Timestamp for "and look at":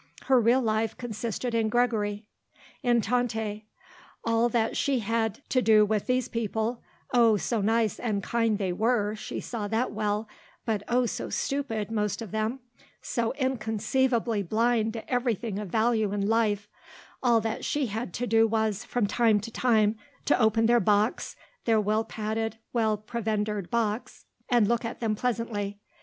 24.49-24.99